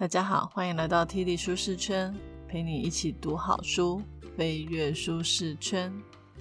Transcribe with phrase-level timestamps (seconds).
[0.00, 2.16] 大家好，欢迎来到 T D 舒适圈，
[2.48, 4.00] 陪你一起读好书，
[4.34, 5.92] 飞跃舒适圈。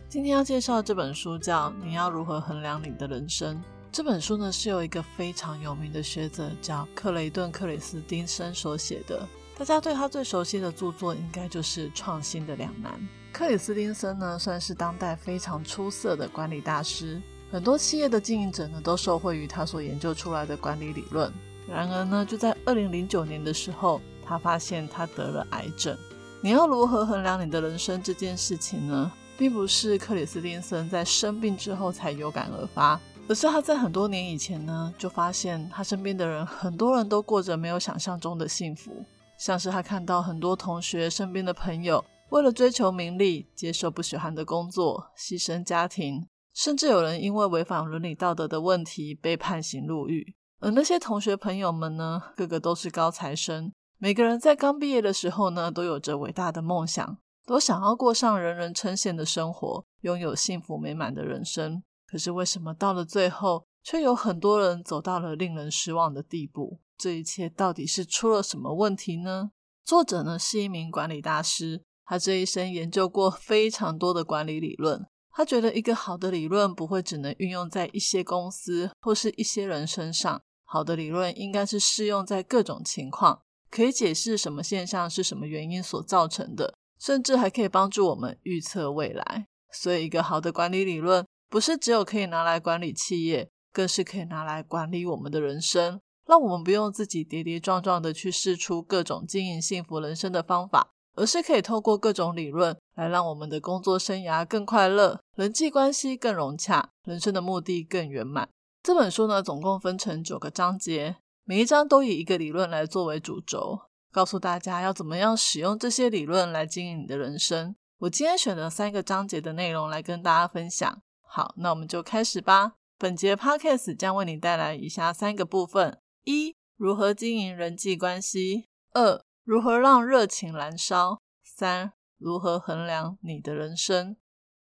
[0.08, 3.58] 今天要介绍这本书叫《你要如何衡量你的人生》。
[3.92, 9.28] 这本书呢是由一个非常有名的学者叫克雷顿·克里斯汀森所写的。
[9.58, 12.94] 大家对他最熟悉的著作应该就是《创新的两难》。
[13.34, 17.22] 克里斯汀森呢算是当代非常出色的管理大师，
[17.52, 21.30] 很多企业的经营者呢都受惠于他所研究出来的管理理论。
[21.70, 25.98] 然而呢，就在二零零九年的时候，他发现他得了癌症。
[26.42, 29.12] 你要如何衡量你的人生这件事情呢？
[29.38, 39.06] 并不是克里斯汀森在生病之后才有感而发，而是他在很多年以前呢，就发现他身边的人很多人都过着没有想象中的幸福。
[39.38, 50.36] 像是他看到很多同学身边的朋友，为了追求名利，接受不喜欢的工作，牺牲家庭，甚至有人因为违反伦理道德的问题被判刑入狱。
[50.62, 61.82] 而那些同学朋友们呢，个个都是高材生，每个人在刚毕业的时候呢，都有着伟大的梦想，都想要过上人人称羡的生活，拥有幸福美满的人生。
[62.06, 66.82] 可是为什么到了最后，却有很多人走到了令人失望的地步？
[66.98, 69.52] 这一切到底是出了什么问题呢？
[69.86, 75.08] 作者呢是一名管理大师，他这一生研究过非常多的管理理论。
[75.32, 80.42] 他觉得一个好的理论不会只能运用在一些公司或是一些人身上。
[80.72, 89.48] 好的理论应该是适用在各种情况，可以解释什么现象是什么原因所造成的，甚至还可以帮助我们预测未来。
[89.72, 108.48] 所以，一个好的管理理论不是只有可以拿来管理企业，更是可以拿来管理我们的人生，让我们不用自己跌跌撞撞的去试出各种经营幸福人生的方法，而是可以透过各种理论来让我们的工作生涯更快乐，人际关系更融洽，人生的目的更圆满。
[108.90, 117.76] 这本书呢，总共分成九个章节，每一章都以一个理论来作为主轴，告诉大家要怎么样使用这些理论来经营你的人生。
[118.00, 121.04] 我今天选了三个章节的内容来跟大家分享。
[121.22, 122.78] 好，那我们就开始吧。
[122.98, 134.18] 本节 podcast 将为你带来以下三个部分：一、如何经营人际关系；二、如何让热情燃烧；三、如何衡量你的人生。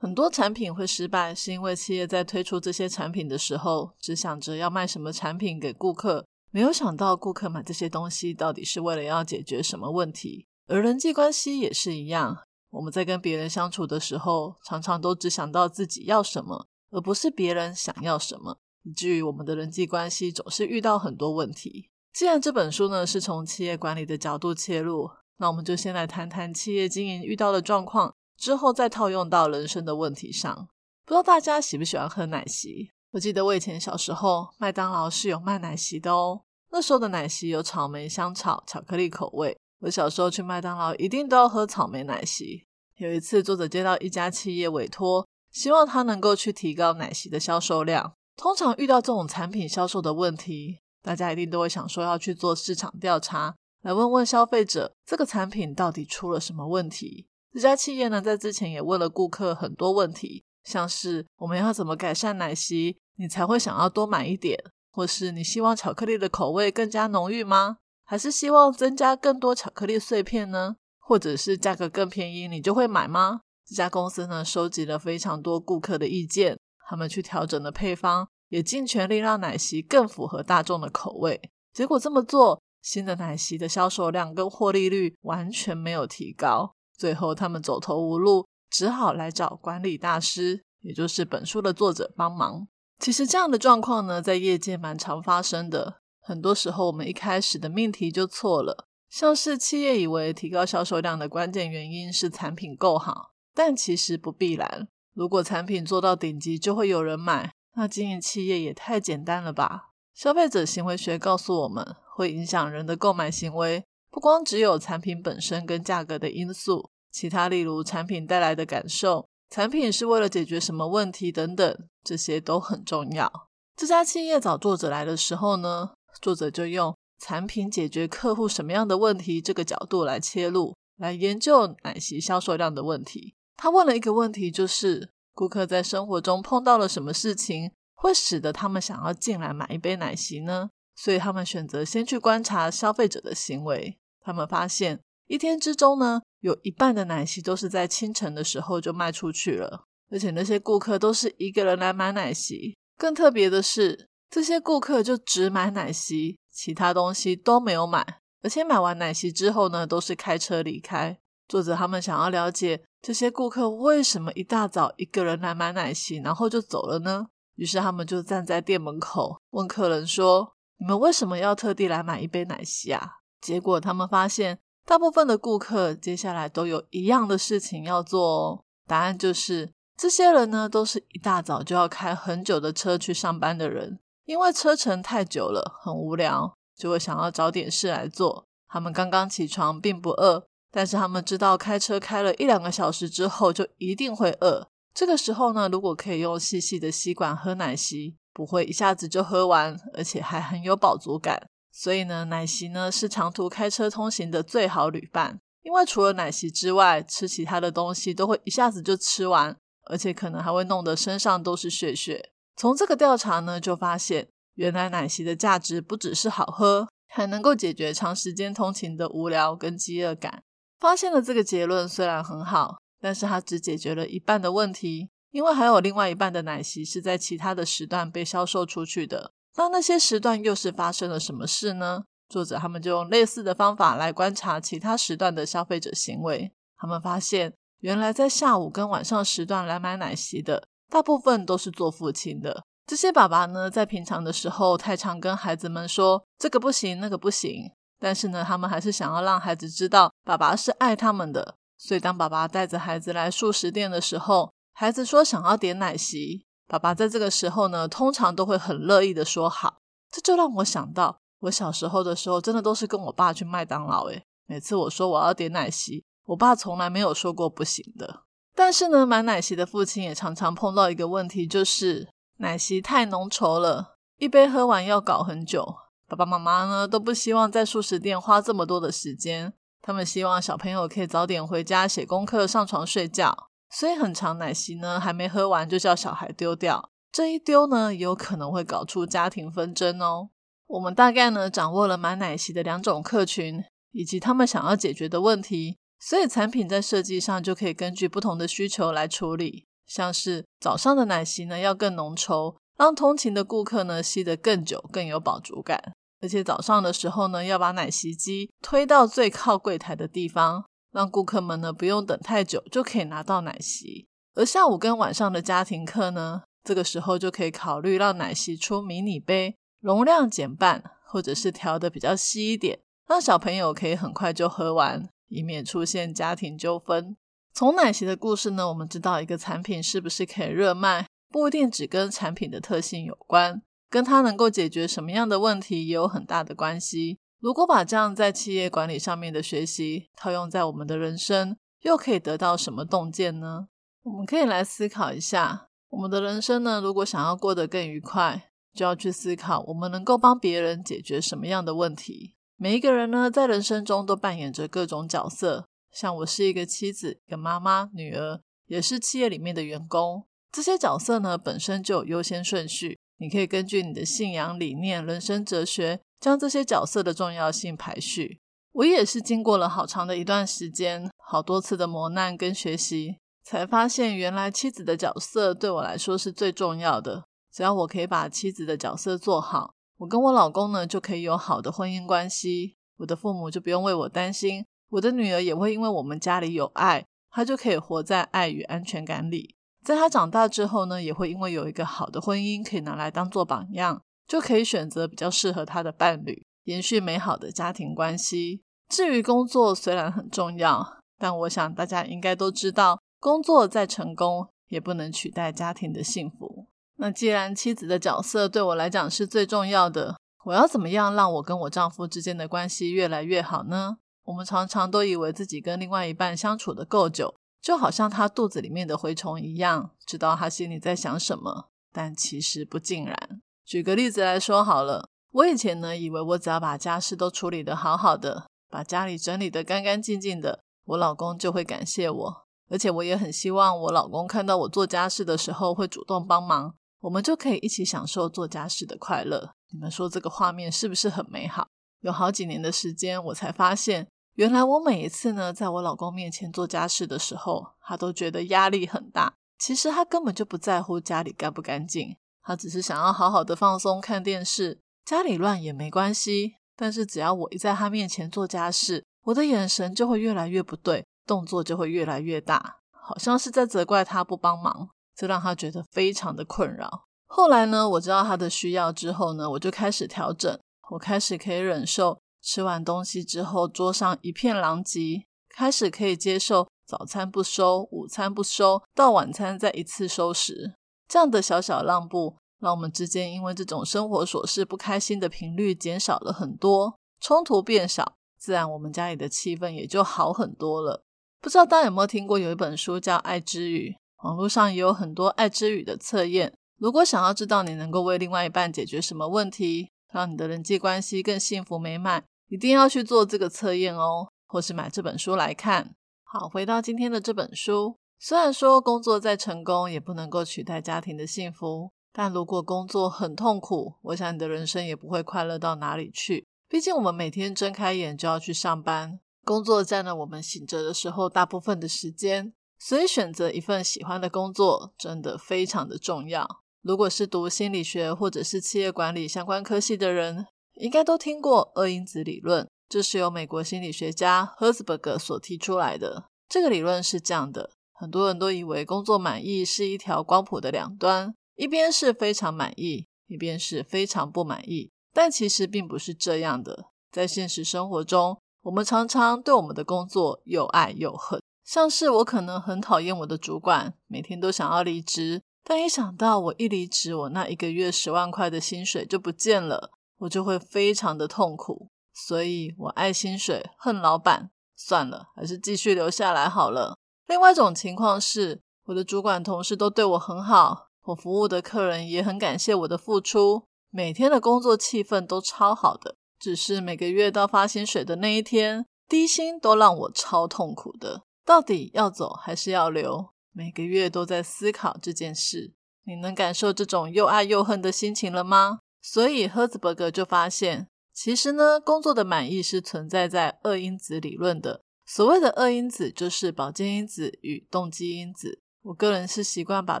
[0.02, 10.48] 很多产品会失败，是因为企业在推出这些产品的时候，只想着要卖什么产品给顾客，没有想到顾客买这些东西到底是为了要解决什么问题。
[10.66, 12.36] 而人际关系也是一样，
[12.70, 21.90] 我们在跟别人相处的时候，常常都只想到自己要什么，而不是别人想要什么，以至于我们的人际关系总是遇到很多问题。
[22.12, 28.16] 既然这本书呢是从企业管理的角度切入，那我们就先来谈谈企业经营遇到的状况。
[28.42, 30.68] 之后再套用到人生的问题上，
[31.06, 32.90] 不知道大家喜不喜欢喝奶昔？
[33.12, 36.42] 我记得我以前小时候，麦当劳是有卖奶昔的哦。
[36.72, 39.56] 那时候的奶昔有草莓、香草、巧克力口味。
[39.82, 42.66] 我小时候去麦当劳，一定都要喝草莓奶昔。
[42.96, 48.14] 有一次，作者接到一家企业委托，希望他能够去提高奶昔的销售量。
[48.36, 57.28] 通常遇到这种产品销售的问题，大家一定都会想说要去做市场调查，来问问消费者这个产品到底出了什么问题。
[57.52, 64.58] 这家企业呢，在之前也问了顾客很多问题，像是我们要怎么改善奶昔，你才会想要多买一点，
[64.90, 67.76] 或是你希望巧克力的口味更加浓郁吗？
[68.04, 70.76] 还是希望增加更多巧克力碎片呢？
[70.98, 73.40] 或者是价格更便宜，你就会买吗？
[73.66, 76.58] 这家公司呢，收集了非常多顾客的意见，
[76.88, 81.50] 他们去调整了配方，也尽全力让奶昔更符合大众的口味。
[81.74, 86.74] 结果这么做，新的奶昔的销售量跟获利率完全没有提高。
[87.02, 92.68] 最后，他们走投无路，只好来找管理大师，也就是本书的作者帮忙。
[93.00, 95.96] 其实这样的状况呢，在业界蛮常发生的。
[96.20, 98.86] 很多时候，我们一开始的命题就错了。
[99.10, 104.86] 像是企业以为提高销售量的关键原因是产品够好，但其实不必然。
[105.12, 109.88] 如果产品做到顶级就会有人买，那经营企业也太简单了吧？
[110.14, 116.91] 消费者行为学告诉我们，会影响人的购买行为，不光只有产品本身跟价格的因素。
[117.12, 123.30] 其他例如产品带来的感受，产品是为了解决什么问题等等，这些都很重要。
[123.76, 133.34] 这家企业找作者来的时候呢，作者就用产品解决客户什么样的问题这个角度来切入，来研究奶昔销售量的问题。
[133.56, 140.70] 他问了一个问题，就是顾客在生活中碰到了什么事情，会使得他们想要进来买一杯奶昔呢？
[140.96, 146.22] 所以他们选择先去观察消费者的行为，他们发现一天之中呢。
[146.42, 152.76] 有一半的奶昔都是在清晨的时候就卖出去了，而且那些顾客都是一个人来买奶昔。
[152.98, 158.20] 更特别的是，这些顾客就只买奶昔，其他东西都没有买。
[158.42, 161.16] 而且买完奶昔之后呢，都是开车离开。
[161.46, 167.26] 作者他们想要了解这些顾客为什么一大早一个人来买奶昔，然后就走了呢？
[167.54, 178.64] 于是他们就站在店门口问客人说：“你们为什么要特地来买一杯奶昔啊？”结果他们发现，大部分的顾客接下来都有一样的事情要做哦。
[178.86, 186.56] 答案就是，这些人呢，都是一大早就要开很久的车去上班的人，因为车程太久了，很无聊。
[186.74, 188.48] 就会想要找点事来做。
[188.66, 194.66] 他们刚刚起床，并不饿，但是他们知道开车开了一两个小时之后，就一定会饿。
[194.92, 201.46] 这个时候呢，如果可以用细细的吸管喝奶昔，不会一下子就喝完，而且还很有饱足感。
[201.72, 205.40] 所以呢，奶昔呢是长途开车通行的最好旅伴。
[205.62, 212.30] 因为除了奶昔之外，吃其他的东西都会一下子就吃完，而且可能还会弄得身上都是血血。
[212.56, 214.28] 从这个调查呢，就发现。
[214.56, 220.42] 原来奶昔的价值不只是好喝，还能够解决长时间通勤的无聊跟饥饿感。
[220.78, 229.32] 发现了这个结论虽然很好，但是它只解决了一半的问题，因为还有另外一半的奶昔是在其他的时段被销售出去的。
[229.56, 232.04] 那那些时段又是发生了什么事呢？
[232.28, 236.52] 作者他们就用类似的方法来观察其他时段的消费者行为。
[236.78, 242.64] 他们发现，原来在下午跟晚上时段来买奶昔的，大部分都是做父亲的。
[242.86, 247.70] 这些爸爸呢，在平常的时候太常跟孩子们说这个不行，那个不行，
[248.00, 251.56] 但是呢，他们还是想要让孩子知道爸爸是爱他们的。
[251.76, 259.80] 所以，当爸爸带着孩子来素食店的时候，孩子说想要点奶昔，爸爸在这个时候呢，通常都会很乐意的说好。
[260.10, 268.22] 这就让我想到，我小时候的时候，真的都是跟我爸去麦当劳，诶每次我说我要点奶昔，我爸从来没有说过不行的。
[268.54, 272.08] 但是呢，买奶昔的父亲也常常碰到一个问题，就是。
[272.38, 275.76] 奶昔太浓稠了，一杯喝完要搞很久。
[276.08, 279.52] 爸爸妈妈呢都不希望在素食店花这么多的时间，
[279.82, 283.50] 他们希望小朋友可以早点回家写功课、上床睡觉。
[283.74, 290.28] 所以很长奶昔呢还没喝完就叫小孩丢掉，这一丢呢也有可能会搞出家庭纷争哦。
[290.66, 299.64] 我们大概呢掌握了买奶昔的两种客群以及他们想要解决的问题，所以产品在设计上就可以根据不同的需求来处理。
[299.86, 305.92] 像是早上的奶昔呢，要更浓稠，让通勤的顾客呢吸得更久，更有饱足感。
[306.22, 314.06] 而且早上的时候呢，要把奶昔机推到最靠柜台的地方，让顾客们呢不用等太久就可以拿到奶昔。
[314.34, 327.16] 而下午跟晚上的家庭课呢，这个时候就可以考虑让奶昔出迷你杯，容量减半，或者是调的比较稀一点，让小朋友可以很快就喝完，以免出现家庭纠纷。
[327.54, 333.60] 从奶昔的故事呢，我们知道一个产品是不是可以热卖，不一定只跟产品的特性有关，
[333.90, 337.18] 跟它能够解决什么样的问题也有很大的关系。
[337.42, 343.66] 如果把这样在企业管理上面的学习套用在我们的人生，又可以得到什么洞见呢？
[344.04, 352.36] 我们可以来思考一下，我们的人生呢，如果想要过得更愉快，就要去思考我们能够帮别人解决什么样的问题。
[352.56, 355.66] 每一个人呢，在人生中都扮演着各种角色。
[355.90, 360.28] 像我是一个妻子、一个妈妈、女儿，也是企业里面的员工。
[360.52, 363.00] 这些角色呢，本身就有优先顺序。
[363.18, 368.38] 你可以根据你的信仰、理念、人生哲学，将这些角色的重要性排序。
[368.70, 377.24] 我也是经过了好长的一段时间，好多次的磨难跟学习，才发现原来妻子的角色对我来说是最重要的。
[377.52, 384.64] 只要我可以把妻子的角色做好，我跟我老公呢就可以有好的婚姻关系，我的父母就不用为我担心。
[384.90, 389.56] 我的女儿也会因为我们家里有爱，她就可以活在爱与安全感里。
[389.84, 398.62] 在她长大之后呢，也会因为有一个好的婚姻可以拿来当做榜样，就可以选择比较适合他的伴侣，延续美好的家庭关系。
[398.88, 406.66] 至于工作虽然很重要，但我想大家应该都知道，工作再成功也不能取代家庭的幸福。
[406.96, 413.96] 那既然妻子的角色对我来讲是最重要的，我要怎么样让我跟我丈夫之间的关系越来越好呢？
[414.24, 421.70] 我们常常都以为自己跟另外一半相处的够久，就好像他肚子里面的蛔虫一样，知道他心里在想什么。
[421.92, 423.42] 但其实不尽然。
[423.72, 432.46] 举个例子来说好了，我以前呢以为我只要把家事都处理得好好的，把家里整理得干干净净的，我老公就会感谢我。
[432.68, 439.54] 而且我也很希望我老公看到我做家事的时候会主动帮忙，我们就可以一起享受做家事的快乐。
[439.70, 441.66] 你们说这个画面是不是很美好？
[442.02, 444.06] 有好几年的时间，我才发现。
[444.34, 449.32] 原来我每一次呢，在我老公面前做家事的时候，他都觉得压力很大。
[449.58, 467.04] 其实他根本就不在乎家里干不干净，他只是想要好好的放松看电视，家里乱也没关系，但是只要我一在他面前做家事，我的眼神就会越来越不对，动作就会越来越大，好像是在责怪他不帮忙，这让他觉得非常的困扰。
[467.26, 470.58] 后来呢，我知道他的需要之后呢，我就开始调整，
[470.90, 480.74] 我开始可以忍受吃完东西之后桌上一片狼藉，开始可以接受早餐不收，午餐不收，到晚餐再一次收拾。
[481.12, 491.04] 这样的小小让步，让我们之间因为这种生活琐事不开心的频率减少了很多，冲突变少，自然我们家里的气氛也就好很多了。
[491.38, 493.94] 不知道大家有没有听过有一本书叫《爱之语》，
[494.26, 496.54] 网络上也有很多爱之语的测验。
[496.78, 505.94] 如果想要知道你能够为另外一半解决什么问题，让你的人际关系更幸福美满，一定要去做这个测验哦，或是买这本书来看。
[506.24, 516.46] 好，回到今天的这本书，虽然说工作再成功也不能够取代家庭的幸福，但如果工作很痛苦，我想你的人生也不会快乐到哪里去。
[516.68, 526.48] 毕竟我们每天睁开眼就要去上班，工作占了我们醒着的时候大部分的时间，所以选择一份喜欢的工作真的非常的重要。
[526.82, 532.68] 如果是读心理学或者是企业管理相关科系的人，应该都听过二因子理论。
[532.88, 536.26] 这是由美国心理学家赫兹伯格所提出来的。
[536.48, 537.70] 这个理论是这样的：
[538.02, 544.90] 很多人都以为工作满意是一条光谱的两端，一边是非常满意，一边是非常不满意。
[545.14, 546.86] 但其实并不是这样的。
[547.12, 551.40] 在现实生活中，我们常常对我们的工作又爱又恨。
[551.64, 555.40] 像是我可能很讨厌我的主管，每天都想要离职。
[555.62, 561.88] 但一想到我一离职，我那一个月十万块的薪水就不见了，我就会非常的痛苦。
[562.12, 564.50] 所以我爱薪水，恨老板。
[564.74, 566.96] 算了，还是继续留下来好了。
[567.26, 576.16] 另外一种情况是，我的主管同事都对我很好，我服务的客人也很感谢我的付出，每天的工作气氛都超好的。
[576.38, 581.22] 只是每个月到发薪水的那一天，低薪都让我超痛苦的。
[581.44, 583.32] 到底要走还是要留？
[583.52, 585.72] 每个月都在思考这件事，
[586.04, 588.80] 你能感受这种又爱又恨的心情了吗？
[589.00, 594.82] 所以赫兹伯格就发现，其实呢，工作的满意是存在在二因子理论的。
[595.14, 598.62] 所谓的二因子，就是保健因子与动机因子。
[598.80, 600.00] 我个人是习惯把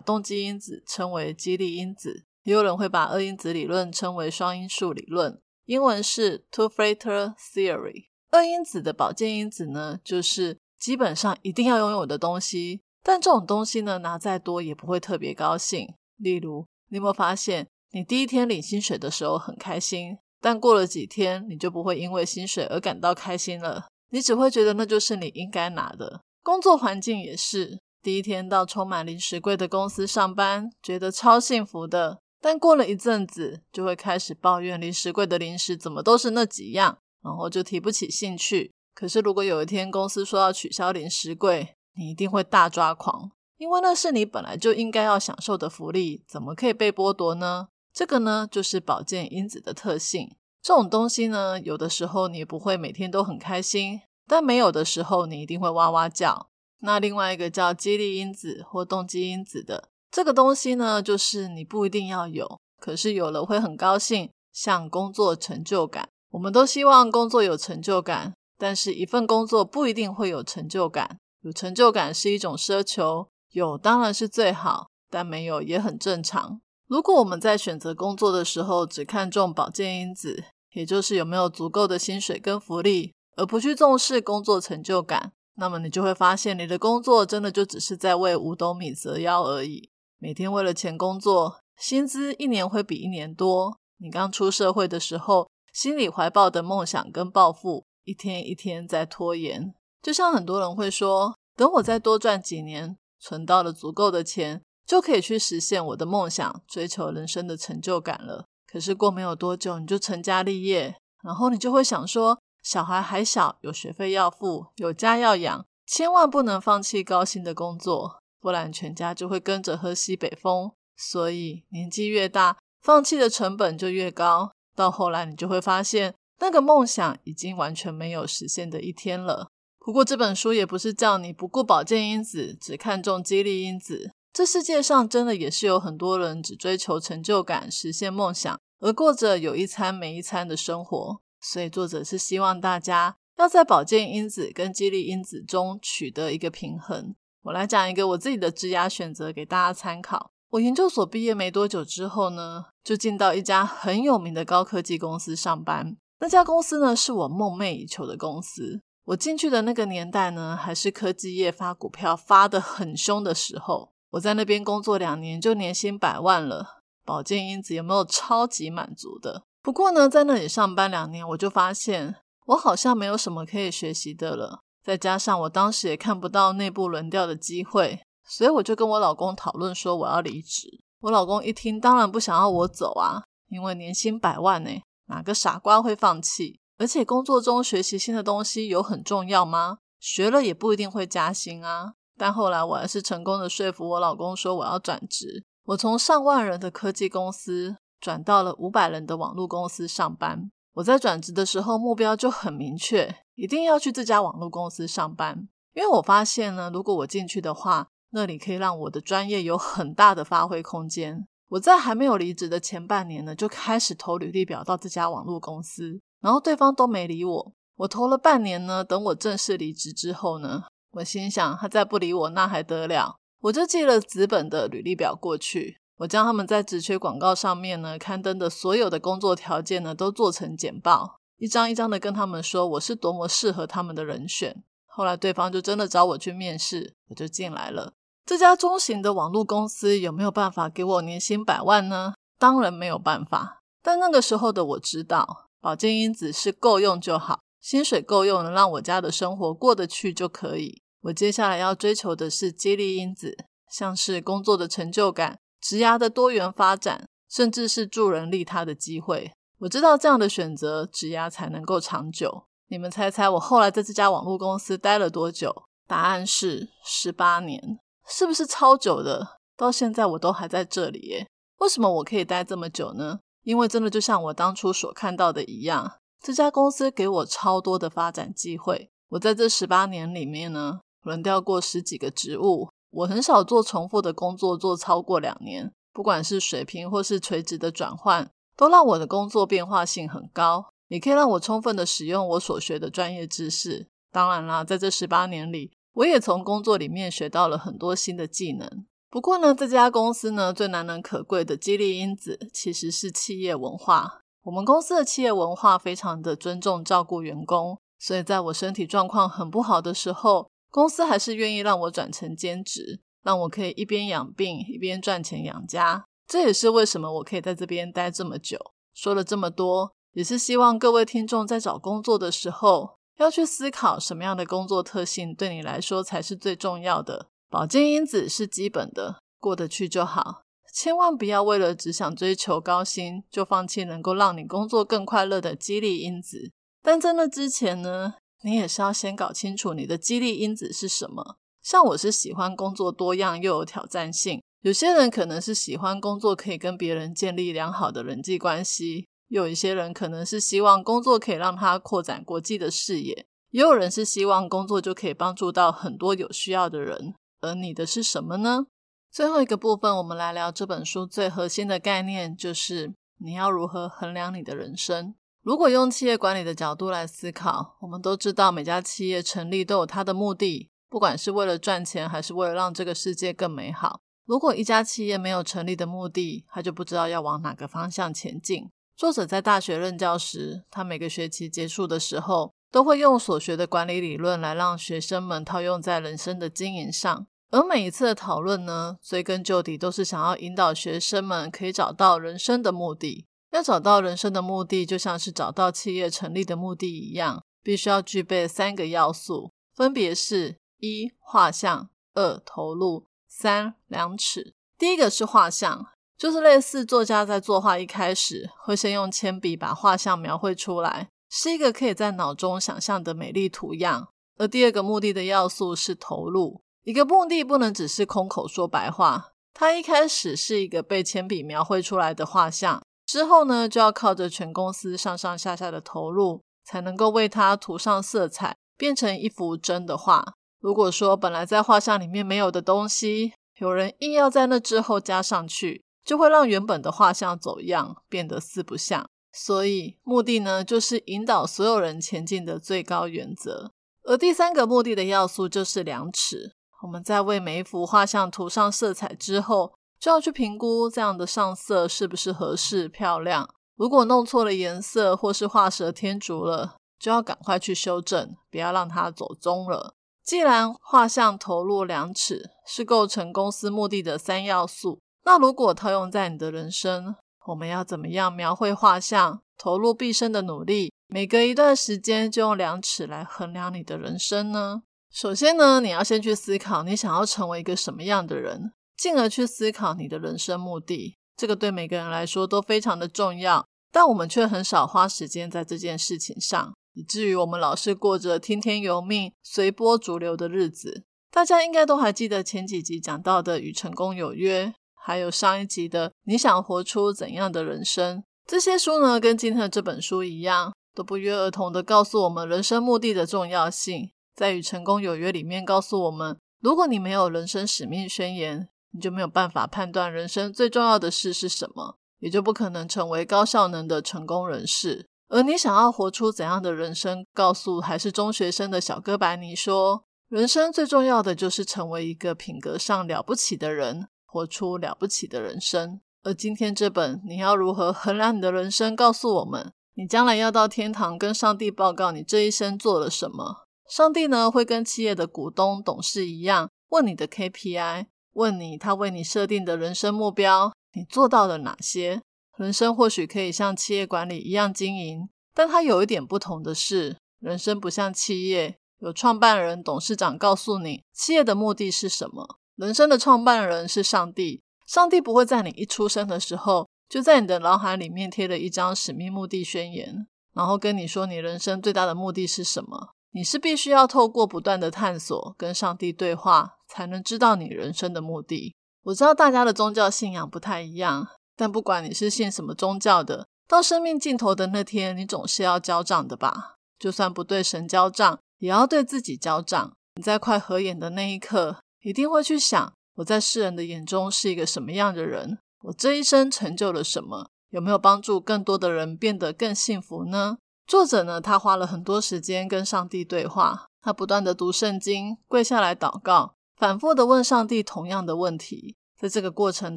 [0.00, 8.06] 动机因子称为激励因子，也有人会把二因子理论称为双因素理论，英文是 two-factor theory。
[8.30, 12.80] 二因子的保健因子呢，就是基本上一定要拥有的东西。
[13.02, 15.92] 但这种东西呢，拿再多也不会特别高兴。
[16.16, 26.20] 例如，你有没有发现，你第一天领薪水的时候很开心，但过了几天，你就不会因为薪水而感到开心了，你只会觉得那就是你应该拿的。
[26.42, 38.70] 工作环境也是，第一天到充满零食柜的公司上班，觉得超幸福的，但过了一阵子，就会开始抱怨零食柜的零食怎么都是那几样，然后就提不起兴趣。
[38.94, 47.68] 可是如果有一天公司说要取消零食柜，你一定会大抓狂，因为那是你本来就应该要享受的福利，怎么可以被剥夺呢？
[47.94, 50.36] 这个呢，就是保健因子的特性。
[50.62, 56.46] 这种东西呢，有的时候你不会每天都很开心，但没有的时候，你一定会哇哇叫。
[56.82, 66.08] 那另外一个叫激励因子或动机因子的这个东西呢，就是你不一定要有，可是有了会很高兴，像工作成就感。
[66.30, 71.18] 我们都希望工作有成就感，但是一份工作不一定会有成就感。
[71.42, 76.61] 有成就感是一种奢求，有当然是最好，但没有也很正常。
[76.92, 89.88] 如果我们在选择工作的时候只看重保健因子，也就是有没有足够的薪水跟福利，而不去重视工作成就感，那么你就会发现，你的工作真的就只是在为五斗米折腰而已。
[90.18, 93.78] 每天为了钱工作，薪资一年会比一年多。
[93.96, 99.72] 你刚出社会的时候，心里怀抱的梦想跟抱负，一天一天在拖延。
[100.02, 108.44] 就像很多人会说，等我再多赚几年，存到了足够的钱，就可以去实现我的梦想，追求人生的成就感了。
[108.70, 120.72] 可是过没有多久，你就成家立业，然后你就会想说，小孩还小，有学费要付，有家要养，千万不能放弃高薪的工作，不然全家就会跟着喝西北风。
[120.94, 129.48] 所以年纪越大，放弃的成本就越高，到后来你就会发现，那个梦想已经完全没有实现的一天了。
[129.78, 134.12] 不过这本书也不是叫你不顾保健因子，只看重激励因子。
[134.32, 141.20] 这世界上真的也是有很多人只追求成就感、实现梦想，而过着有一餐没一餐的生活。
[141.40, 147.14] 所以作者是希望大家要在保健因子跟激励因子中取得一个平衡。
[147.42, 150.30] 我来讲一个我自己的职涯选择给大家参考。
[150.50, 155.96] 我研究所毕业没多久之后呢，就进到一家很有名的高科技公司上班。
[156.20, 158.80] 那家公司呢，是我梦寐以求的公司。
[159.04, 163.91] 我进去的那个年代呢，还是科技业发股票发的很凶的时候。
[164.12, 166.82] 我在那边工作两年，就年薪百万了。
[167.04, 169.44] 保健因子有没有超级满足的？
[169.62, 172.16] 不过呢，在那里上班两年，我就发现
[172.46, 174.60] 我好像没有什么可以学习的了。
[174.84, 180.68] 再加上我当时也看不到内部轮调的机会，所以我就跟我老公讨论说我要离职。
[181.00, 184.70] 我老公一听，当然不想要我走啊，因为年薪百万呢，
[185.06, 186.60] 哪个傻瓜会放弃？
[186.78, 189.78] 而且工作中学习新的东西有很重要吗？
[189.98, 191.94] 学了也不一定会加薪啊。
[192.18, 195.44] 但后来我还是成功的说服我老公说我要转职。
[195.64, 200.50] 我从上万人的科技公司转到了五百人的网络公司上班。
[200.74, 211.26] 我在转职的时候目标就很明确，一定要去这家网络公司上班，因为我发现呢，如果我进去的话，那里可以让我的专业有很大的发挥空间。
[211.48, 217.52] 我在还没有离职的前半年呢，就开始投履历表到这家网络公司，然后对方都没理我。
[217.76, 223.16] 我投了半年呢，等我正式离职之后呢，我心想他再不理我，那还得了？
[223.40, 234.62] 我就寄了纸本的履历表过去，我将他们在职缺广告上面呢刊登的所有的工作条件呢都做成简报，一张一张的跟他们说我是多么适合他们的人选。
[234.86, 237.94] 后来对方就真的找我去面试，我就进来了。
[238.24, 242.14] 这家中型的网络公司有没有办法给我年薪百万呢？
[242.38, 243.62] 当然没有办法。
[243.82, 250.82] 但那个时候的我知道，保健因子是够用就好，薪水够用，能让我家的生活过得去就可以。
[251.02, 253.36] 我接下来要追求的是激励因子，
[253.70, 259.30] 像是工作的成就感、职涯的多元发展，甚至是助人利他的机会。
[259.60, 262.48] 我知道这样的选择，职涯才能够长久。
[262.68, 265.54] 你们猜猜我后来在这家网络公司待了多久？
[265.86, 267.78] 答案是十八年，
[268.08, 269.38] 是不是超久的？
[269.56, 271.28] 到现在我都还在这里耶。
[271.58, 273.20] 为什么我可以待这么久呢？
[273.44, 278.90] 因为真的就像我当初所看到的一样，这家公司给我超多的发展机会。
[279.10, 280.80] 我在这十八年里面呢。
[281.02, 285.72] 轮调过十几个职务，我很少做重复的工作，做超过两年。
[285.92, 293.88] 不管是水平或是垂直的转换，都让我的工作变化性很高，也可以让我充分的使用我所学的专业知识。
[294.12, 298.86] 当然啦，在这十八年里，我也从工作里面学到了很多新的技能。
[299.10, 304.21] 不过呢，这家公司呢最难能可贵的激励因子其实是企业文化。
[304.44, 310.50] 我们公司的企业文化非常的尊重照顾员工，所以在我身体状况很不好的时候。
[310.70, 316.06] 公司还是愿意让我转成兼职，让我可以一边养病一边赚钱养家。
[316.26, 318.58] 这也是为什么我可以在这边待这么久。
[318.94, 327.26] 说了这么多，也是希望各位听众在找工作的时候，要去思考什么样的工作特性对你来说才是最重要的。
[327.50, 330.41] 保健因子是基本的，过得去就好。
[330.72, 336.50] 千万不要为了只想追求高薪，就放弃能够让你工作更快乐的激励因子。
[336.82, 338.14] 但在那之前呢？
[338.44, 341.36] 你也是要先搞清楚你的激励因子是什么。
[341.62, 357.14] 像我是喜欢工作多样又有挑战性，有些人可能是喜欢工作可以跟别人建立良好的人际关系，有一些人可能是希望工作可以让他扩展国际的视野，也有人是希望工作就可以帮助到很多有需要的人。
[357.40, 358.66] 而你的是什么呢？
[359.12, 365.14] 最后一个部分，我们来聊这本书最核心的概念，就是你要如何衡量你的人生。
[365.42, 374.00] 如果用企业管理的角度来思考，我们都知道每家企业成立都有它的目的，不管是为了赚钱，还是为了让这个世界更美好。
[374.24, 378.70] 如果一家企业没有成立的目的，他就不知道要往哪个方向前进。
[378.96, 387.26] 作者在大学任教时，他每个学期结束的时候，都会用所学的管理理论来让学生们套用在人生的经营上。
[387.52, 393.26] 而每一次的讨论呢，追根究底都是想要引导学生们可以找到人生的目的。
[393.50, 404.54] 要找到人生的目的，就像是找到企业成立的目的一样，必须要具备三个要素，分别是：一、画像；二、投入；三、量尺。
[404.78, 405.84] 第一个是画像，
[406.16, 414.08] 就是类似作家在作画一开始会先用铅笔把画像描绘出来，是一个可以在脑中想象的美丽图样。
[414.38, 422.82] 而第二个目的的要素是投入，一个目的不能只是空口说白话，它一开始是一个被铅笔描绘出来的画像。
[423.06, 430.34] 之后呢，就要靠着全公司上上下下的投入，才能够为它涂上色彩，变成一幅真的画。
[430.60, 439.08] 如果说本来在画像里面没有的东西，有人硬要在那之后加上去，就会让原本的画像走样，变得四不像。
[439.32, 443.70] 所以目的呢，就是引导所有人前进的最高原则。
[444.04, 446.56] 而第三个目的的要素就是量尺。
[446.82, 449.72] 我们在为每一幅画像涂上色彩之后。
[450.02, 459.94] 就要去评估这样的上色是不是合适漂亮，如果弄错了颜色或是画蛇添足了，就要赶快去修正，不要让它走中了。
[460.24, 467.14] 既然画像投入量尺是构成公司目的的三要素，那如果套用在你的人生，
[467.46, 474.82] 我们要怎么样描绘画像，投入毕生的努力，每隔一段时间就用量尺来衡量你的人生呢？
[475.12, 481.18] 首先呢，你要先去思考你想要成为一个什么样的人，进而去思考你的人生目的。
[481.36, 486.72] 这个对每个人来说都非常的重要，但我们却很少花时间在这件事情上。
[486.94, 491.04] 以至于我们老是过着听天由命、随波逐流的日子。
[491.30, 498.18] 大家应该都还记得前几集讲到的《与成功有约》，还有上一集的《你想活出怎样的人生》。
[498.46, 504.10] 这些书呢，跟今天的这本书一样，都不约而同的告诉我们人生目的的重要性。
[504.34, 515.06] 在《与成功有约》里面告诉我们，如果你没有人生使命宣言，你就没有办法判断人生最重要的事是什么，也就不可能成为高效能的成功人士。
[515.28, 517.24] 而你想要活出怎样的人生？
[517.32, 533.66] 告诉还是中学生的小哥白尼说：“人生最重要的就是成为一个品格上了不起的人，活出了不起的人生。”而今天这本《你要如何衡量你的人生》告诉我们：你将来要到天堂跟上帝报告你这一生做了什么。
[533.92, 542.22] 上帝呢会跟企业的股东、董事一样，问你的 KPI，问你他为你设定的人生目标，你做到了哪些？
[542.56, 552.56] 人生或许可以像企业管理一样经营，但它有一点不同的是，人生不像企业，有创办人、董事长告诉你企业的目的是什么。
[552.76, 563.10] 人生的创办人是上帝，上帝不会在你一出生的时候就在你的脑海里面贴了一张使命目的宣言，然后跟你说你人生最大的目的是什么。
[563.34, 568.74] 你是必须要透过不断的探索，跟上帝对话，才能知道你人生的目的。
[569.04, 571.28] 我知道大家的宗教信仰不太一样。
[571.56, 576.76] 但不管你是信什么宗教的，到生命尽头的那天，你总是要交账的吧？
[576.98, 579.92] 就算不对神交账，也要对自己交账。
[580.16, 585.58] 你在快合眼的那一刻，一定会去想：我在世人的眼中是一个什么样的人？
[585.84, 587.48] 我这一生成就了什么？
[587.70, 590.58] 有没有帮助更多的人变得更幸福呢？
[590.92, 598.94] 作者呢，他花了很多时间跟上帝对话，他不断的读圣经，跪下来祷告，反复的问上帝同样的问题。
[599.18, 599.96] 在这个过程，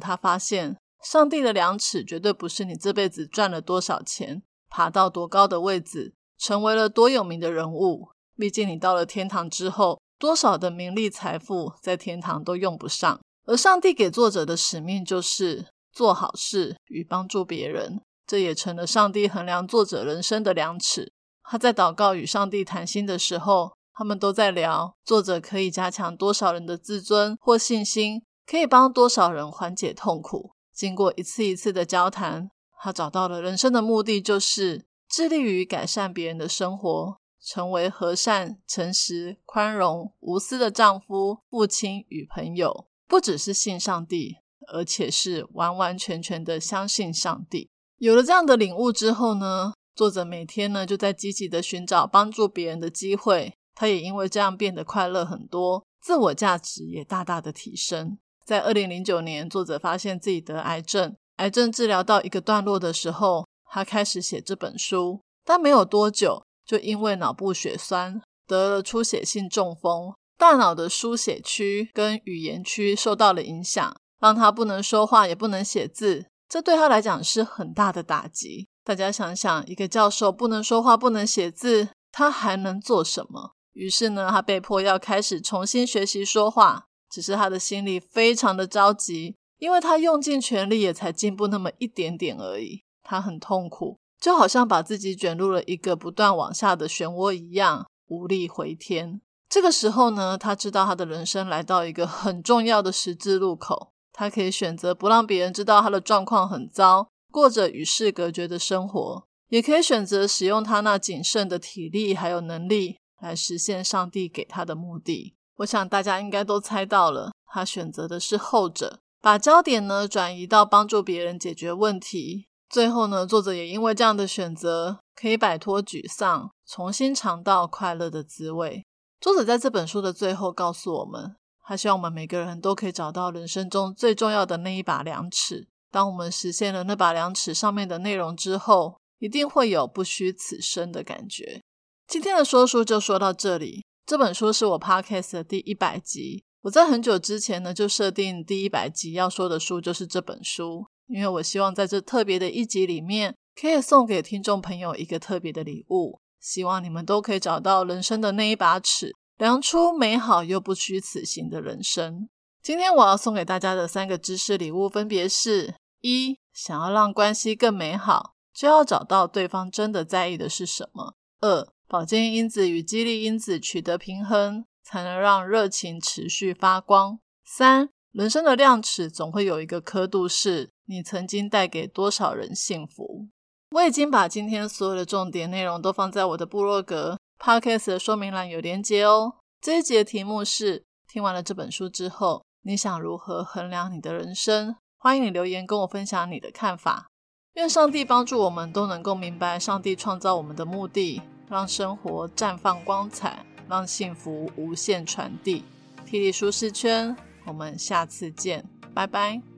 [0.00, 0.78] 他发现。
[1.02, 8.08] 上帝的量尺绝对不是你这辈子赚了多少钱，爬到多高的位置，成为了多有名的人物。
[8.34, 13.20] 毕竟你到了天堂之后，多少的名利财富在天堂都用不上。
[13.44, 21.12] 而上帝给作者的使命就是做好事与帮助别人，这也成了上帝衡量作者人生的量尺。
[21.44, 30.52] 他在祷告与上帝谈心的时候，他们都在聊作者可以加强多少人的自尊或信心，可以帮多少人缓解痛苦。
[30.74, 42.88] 经过一次一次的交谈，他找到了人生的目的，就是致力于改善别人的生活，成为和善、诚实、宽容、无私的丈夫、父亲与朋友。
[43.08, 44.38] 不只是信上帝，
[44.72, 47.70] 而且是完完全全的相信上帝。
[47.98, 53.54] 有了这样的领悟之后呢，作者每天呢就在积极的寻找帮助别人的机会。
[53.74, 58.18] 他也因为这样变得快乐很多，自我价值也大大的提升。
[58.44, 65.20] 在二零零九年，作者发现自己得癌症，癌症治疗到一个段落的时候，他开始写这本书。
[65.44, 76.26] 但没有多久，就因为脑部血栓得了出血性中风，大脑的书写区跟语言区受到了影响，让他不能说话，也不能写字。
[76.48, 78.68] 这对他来讲是很大的打击。
[78.84, 83.52] 大家想想，一个教授不能说话，不能写字，他还能做什么？
[83.72, 86.84] 于是呢，他被迫要开始重新学习说话。
[87.08, 92.82] 只是他的心里非常的着急，因为他用尽全力也才进步那么一点点而已。
[93.02, 99.20] 他很痛苦，就好像把自己卷入了一个不断往下的漩涡一样，无力回天。
[99.48, 103.92] 这个时候呢，他知道他的人生来到一个很重要的十字路口。
[104.18, 115.34] 他可以选择不让别人知道他的状况很糟，过着与世隔绝的生活，也可以选择使用他那仅剩的体力还有能力来实现上帝给他的目的。
[115.58, 122.46] 我想大家应该都猜到了，他选择的是后者，把焦点呢转移到帮助别人解决问题。
[122.70, 128.82] 最后呢，作者也因为这样的选择，可以摆脱沮丧，重新尝到快乐的滋味。
[129.20, 131.36] 作者在这本书的最后告诉我们，
[131.68, 135.66] 他希望我们每个人都可以找到人生中最重要的那一把量尺。
[135.90, 141.60] 当我们实现了那把量尺上面的内容之后，一定会有不虚此生的感觉。
[142.06, 143.84] 今天的说书就说到这里。
[144.06, 146.44] 这本书是我 podcast 的第一百集。
[146.62, 156.20] 我在很久之前呢，就设定第一百集要说的书就是这本书，因为我希望在这特别的一集里面，可以送给听众朋友一个特别的礼物。
[156.38, 162.28] 希望你们都可以找到人生的那一把尺，量出美好又不虚此行的人生。
[162.62, 183.28] 今天我要送给大家的三个知识礼物，分别是：一、想要让关系更美好，就要找到对方真的在意的是什么；二、保健因子与激励因子取得平衡，才能让热情持续发光；三、人生的量尺总会有一个刻度，是你曾经带给多少人幸福。
[183.72, 189.36] 我已经把今天所有的重点内容都放在我的部落格 podcast 的说明栏有连接哦。
[189.60, 192.42] 这一节的题目是：听完了这本书之后。
[192.68, 194.74] 你想如何衡量你的人生？
[194.96, 197.06] 欢迎你留言跟我分享你的看法。
[197.52, 205.64] 愿上帝帮助我们都能够明白上帝创造我们的目的，让生活绽放光彩，让幸福无限传递。
[206.04, 209.55] 体力舒适圈，我们下次见，拜拜。